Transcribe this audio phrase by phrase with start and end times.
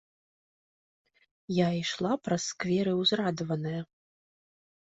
[1.55, 3.81] Я ішла праз скверы ўзрадаваная.